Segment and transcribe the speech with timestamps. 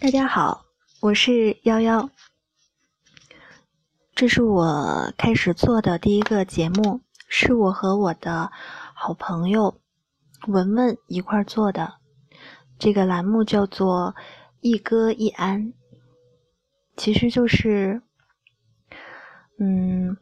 [0.00, 0.64] 大家好，
[1.00, 2.08] 我是幺幺，
[4.14, 8.52] 这是我开始做的第一个节目，是我和我的
[8.94, 9.80] 好朋友
[10.46, 11.94] 文文一块做的。
[12.78, 14.14] 这个栏目叫做
[14.62, 15.74] “一歌一安”，
[16.96, 18.00] 其实就是，
[19.58, 20.16] 嗯，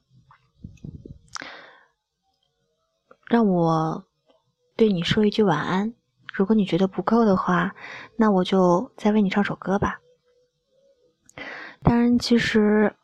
[3.28, 4.06] 让我
[4.74, 5.92] 对你说一句晚安。
[6.36, 7.74] 如果你觉得不够的话，
[8.16, 10.00] 那我就再为你唱首歌吧。
[11.82, 12.94] 当然，其实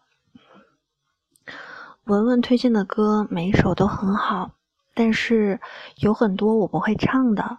[2.04, 4.50] 文文推荐的歌每一首都很好，
[4.92, 5.59] 但是
[5.96, 7.56] 有很多我不会唱的，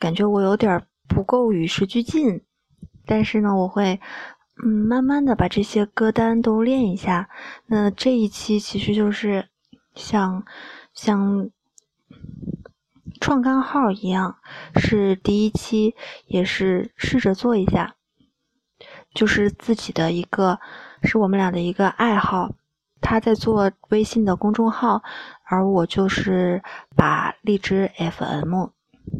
[0.00, 2.42] 感觉我有点不够与时俱进。
[3.06, 4.00] 但是呢，我会
[4.64, 7.30] 嗯慢慢的把这些歌单都练一下。
[7.66, 9.48] 那这一期其实就是
[9.94, 10.44] 想，
[10.92, 11.50] 想。
[13.24, 14.36] 创刊号一样，
[14.76, 15.94] 是第一期，
[16.26, 17.94] 也是试着做一下，
[19.14, 20.60] 就是自己的一个，
[21.02, 22.52] 是我们俩的一个爱好。
[23.00, 25.02] 他在做微信的公众号，
[25.44, 26.62] 而我就是
[26.94, 28.66] 把荔枝 FM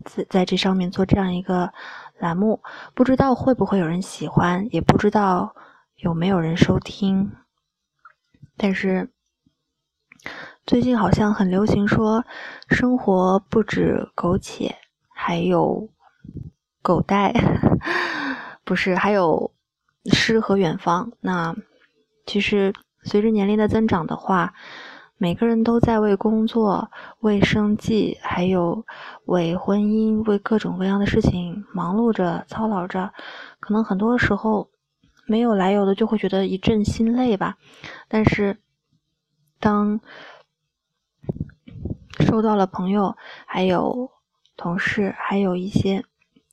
[0.05, 1.73] 在在这上面做这样一个
[2.19, 5.57] 栏目，不知道会不会有人喜欢，也不知道
[5.97, 7.33] 有没有人收听，
[8.59, 9.14] 但是。
[10.67, 12.25] 最近好像很流行说，
[12.69, 14.75] 生活不止苟且，
[15.15, 15.91] 还有
[16.81, 17.35] 狗带，
[18.65, 19.53] 不是还有
[20.07, 21.13] 诗和远方。
[21.21, 21.55] 那
[22.25, 24.55] 其实随着年龄的增长的话，
[25.19, 28.87] 每个人都在为工作、为生计，还有
[29.27, 33.13] 为婚姻、为各种各样的事情忙碌着、操劳着。
[33.61, 34.71] 可能很多时候
[35.27, 37.59] 没有来由的就会觉得一阵心累吧。
[38.09, 38.57] 但是
[39.61, 40.01] 当
[42.21, 44.11] 收到了朋友、还有
[44.57, 46.05] 同事、还有一些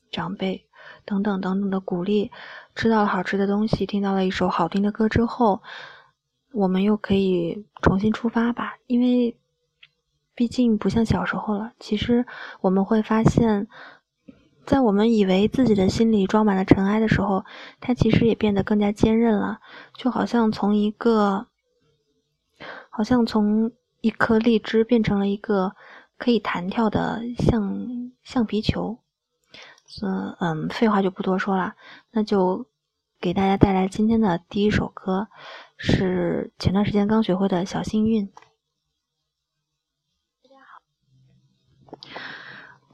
[0.10, 0.66] 长辈
[1.06, 2.32] 等等等等的鼓励，
[2.76, 5.62] 吃到了好吃的东西，听到了一首好听的歌之后，
[6.52, 8.78] 我们又可以重新出发吧。
[8.88, 9.38] 因为
[10.34, 11.74] 毕竟不像小时候了。
[11.80, 12.26] 其实
[12.62, 13.68] 我们会发现，
[14.66, 17.46] 在我们以为自己的心里装满了尘埃的时候，
[17.80, 19.60] 它其实也变得更加坚韧了。
[19.94, 21.46] 就好像从一个，
[22.90, 23.72] 好像从。
[24.02, 25.76] 一颗荔枝变成了一个
[26.18, 28.98] 可以弹跳的橡橡皮球，
[30.02, 31.76] 嗯嗯，废话就不多说了，
[32.12, 32.66] 那就
[33.20, 35.28] 给大家带来今天的第一首歌，
[35.78, 38.26] 是前段时间刚学会的小幸运。
[40.42, 40.56] 大家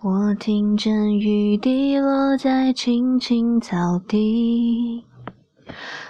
[0.01, 5.05] 好，我听见雨滴落在青青草地。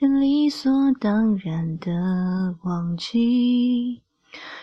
[0.00, 0.70] 人理所
[1.00, 4.00] 当然的忘记，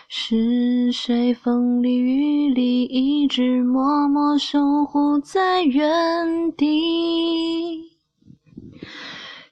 [0.08, 7.95] 是谁风里雨里一直默默守护在原地。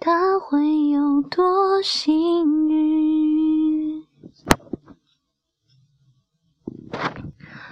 [0.00, 4.06] 他会有多幸运？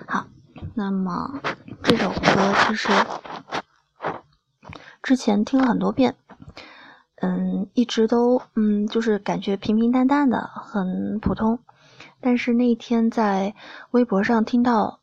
[0.08, 0.26] 好，
[0.74, 1.40] 那么
[1.84, 2.88] 这首歌其实
[5.02, 6.16] 之前听了很多遍，
[7.16, 11.60] 嗯，一直都嗯，就是感觉平平淡淡的，很普通。
[12.20, 13.54] 但是那天在
[13.92, 15.00] 微博上听到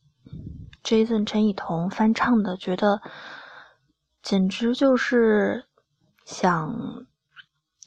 [0.83, 3.01] Jason 陈以桐翻唱的，觉得
[4.21, 5.63] 简直就是
[6.25, 7.05] 想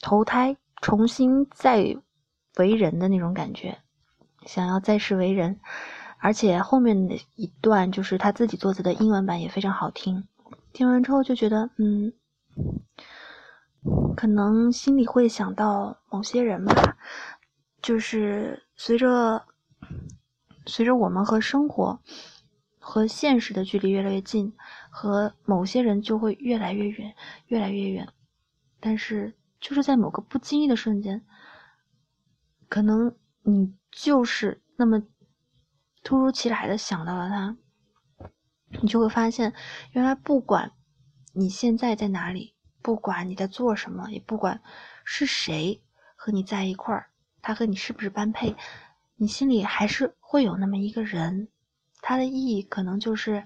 [0.01, 1.97] 投胎重新再
[2.57, 3.77] 为人的那种感觉，
[4.45, 5.59] 想要再世为人。
[6.19, 10.27] 而且后面的一段就是他自己作词的英文版也非常好听，
[10.73, 12.11] 听完之后就觉得，嗯，
[14.15, 16.97] 可能心里会想到某些人吧，
[17.83, 19.45] 就是随着
[20.65, 21.99] 随着我们和生活
[22.79, 24.51] 和现实的距离越来越近，
[24.89, 27.13] 和某些人就会越来越远，
[27.45, 28.07] 越来越远。
[28.79, 31.25] 但是就是在某个不经意的瞬间，
[32.69, 35.03] 可能你就是那么。
[36.03, 37.57] 突如其来的想到了他，
[38.81, 39.53] 你就会发现，
[39.91, 40.71] 原来不管
[41.33, 44.61] 你现在在哪里，不管你在做什么，也不管
[45.03, 45.83] 是谁
[46.15, 47.09] 和你在一块儿，
[47.41, 48.55] 他和你是不是般配，
[49.17, 51.49] 你心里还是会有那么一个人，
[51.99, 53.45] 他的意义可能就是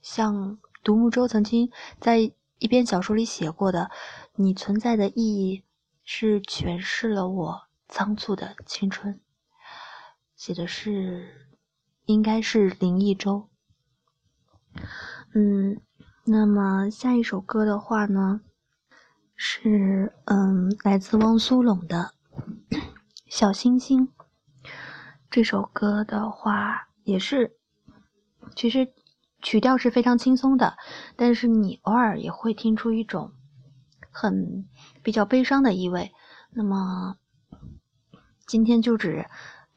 [0.00, 3.90] 像独木舟曾经在一篇小说里写过的
[4.38, 5.64] ：“你存在的意义
[6.04, 9.20] 是诠释了我仓促的青春。”
[10.36, 11.48] 写的是。
[12.06, 13.48] 应该是林一周，
[15.32, 15.80] 嗯，
[16.24, 18.40] 那么下一首歌的话呢，
[19.36, 22.14] 是嗯，来自汪苏泷的
[23.28, 24.08] 《小星星》。
[25.30, 27.56] 这首歌的话也是，
[28.56, 28.92] 其实
[29.42, 30.76] 曲调是非常轻松的，
[31.16, 33.32] 但是你偶尔也会听出一种
[34.10, 34.68] 很
[35.02, 36.12] 比较悲伤的意味。
[36.50, 37.16] 那么
[38.46, 39.26] 今天就只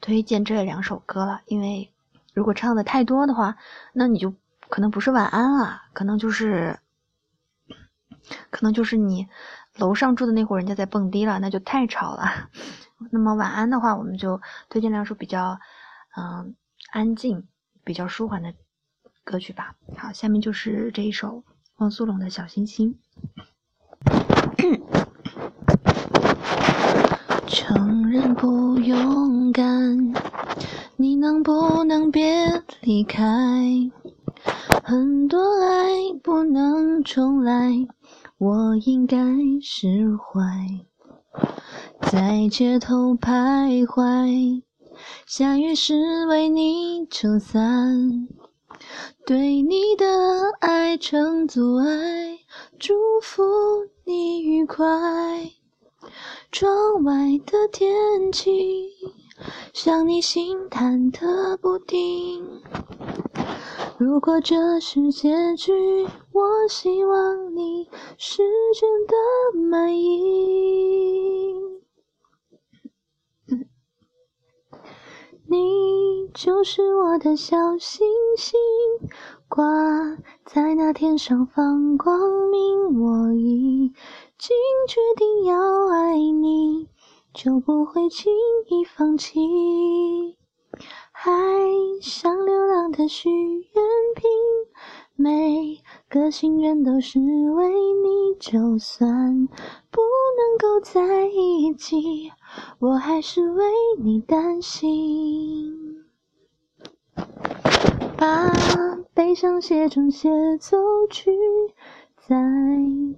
[0.00, 1.90] 推荐这两首歌了，因为。
[2.34, 3.54] 如果唱的太多的话，
[3.92, 4.34] 那你就
[4.68, 6.80] 可能不是晚安了，可能就是，
[8.50, 9.28] 可能就是你
[9.76, 12.24] 楼上住的那户人家在蹦迪了，那就太吵了。
[13.12, 15.60] 那么晚安的话，我们就推荐两首比较
[16.16, 16.56] 嗯
[16.90, 17.46] 安静、
[17.84, 18.52] 比较舒缓的
[19.24, 19.74] 歌曲吧。
[19.96, 21.42] 好，下面就是这一首
[21.78, 22.96] 汪苏泷的小星星。
[27.46, 30.12] 承认不勇敢。
[30.96, 33.22] 你能不能别离开？
[34.84, 37.72] 很多爱不能重来，
[38.38, 39.16] 我应该
[39.60, 40.40] 释怀。
[42.02, 44.62] 在街头徘徊，
[45.26, 48.28] 下雨时为你撑伞，
[49.26, 50.06] 对你的
[50.60, 52.38] 爱成阻碍，
[52.78, 53.42] 祝福
[54.04, 54.84] 你愉快。
[56.52, 57.12] 窗外
[57.46, 58.90] 的天气。
[59.72, 62.62] 像你心忐忑不定。
[63.98, 65.72] 如果这是结局，
[66.32, 68.42] 我希望你是
[68.78, 71.53] 真的满意。
[75.54, 78.04] 你就是我的小星
[78.36, 78.58] 星，
[79.48, 79.64] 挂
[80.44, 82.18] 在那天上放光
[82.50, 83.00] 明。
[83.00, 83.92] 我已
[84.36, 84.56] 经
[84.88, 86.88] 决定要爱你。
[87.32, 88.32] 就不会轻
[88.66, 90.36] 易放弃。
[91.12, 91.30] 海
[92.00, 93.84] 像流浪的许愿
[94.16, 94.30] 瓶，
[95.14, 98.34] 每个心愿都是为你。
[98.40, 99.48] 就算
[99.90, 100.00] 不
[100.54, 102.30] 能够在一起，
[102.78, 103.64] 我还是为
[103.98, 106.04] 你担心。
[108.16, 108.52] 把
[109.12, 110.76] 悲伤写成协奏
[111.10, 111.32] 曲，
[112.28, 112.36] 在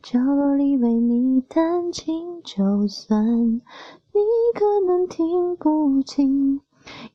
[0.03, 2.41] 角落里为你弹琴。
[2.43, 3.27] 就算。
[3.27, 4.23] 你
[4.55, 6.63] 可能听不清，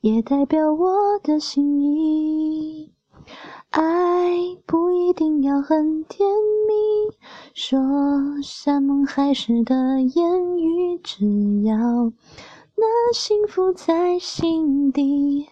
[0.01, 2.91] 也代表我的心意。
[3.71, 6.27] 爱不一定要很甜
[6.67, 7.15] 蜜，
[7.53, 7.79] 说
[8.43, 11.25] 山盟海誓的言语，只
[11.63, 11.75] 要
[12.75, 15.47] 那幸福在心底，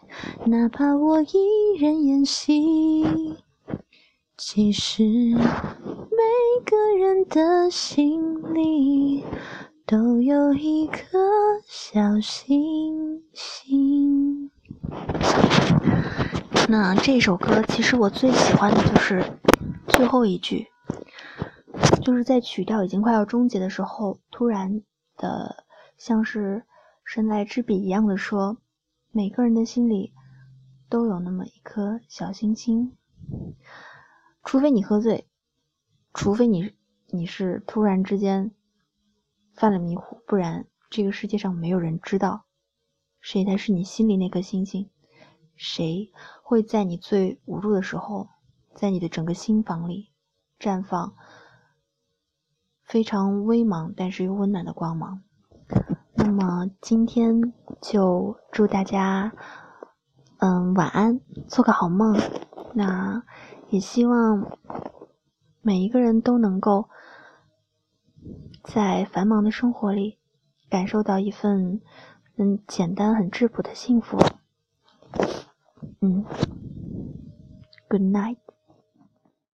[0.46, 3.36] 哪怕我一人演戏。
[4.38, 5.40] 其实每
[6.66, 9.24] 个人的心里。
[9.90, 11.18] 都有一颗
[11.66, 14.52] 小星星。
[16.72, 19.34] 那这首歌其实我最喜欢的就是
[19.88, 20.68] 最后一句，
[22.04, 24.84] 就是在曲调已经快要终结的时候，突然
[25.18, 25.66] 的
[25.98, 26.64] 像是
[27.04, 28.60] 神来之笔一样的说
[29.10, 30.14] ：“每个人的心里
[30.90, 32.96] 都有那么一颗小星星，
[34.44, 35.28] 除非你喝醉，
[36.14, 36.76] 除非你
[37.08, 38.52] 你是突然之间。”
[39.58, 42.46] 犯了迷糊，不然这个世界上没有人知道
[43.20, 44.88] 谁才是你心里那颗星星，
[45.62, 46.10] 谁
[46.42, 48.30] 会在你最无助的时候
[48.76, 50.10] 在你的整个心房里
[50.58, 51.14] 绽放
[52.82, 55.22] 非常微茫但是又温暖的光芒。
[56.16, 59.34] 那么今天就祝大家，
[60.38, 62.18] 嗯，晚安，做个好梦。
[62.74, 63.22] 那
[63.70, 64.58] 也希望
[65.62, 66.90] 每一个人都能够
[68.64, 70.20] 在繁忙的生活里
[70.70, 71.82] 感受到一份
[72.38, 74.18] 嗯简单、很质朴的幸福。
[76.02, 76.24] Mm-hmm.
[76.24, 76.60] 嗯
[77.90, 78.59] ，Good night。